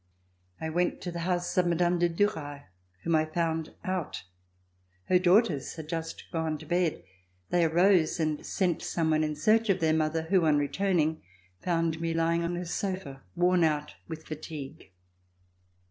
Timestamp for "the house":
1.11-1.55